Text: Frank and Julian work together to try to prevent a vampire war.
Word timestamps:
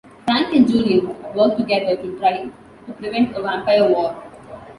Frank 0.25 0.51
and 0.55 0.67
Julian 0.67 1.09
work 1.35 1.57
together 1.57 1.95
to 1.95 2.17
try 2.17 2.45
to 2.87 2.91
prevent 2.93 3.35
a 3.37 3.41
vampire 3.43 3.87
war. 3.87 4.15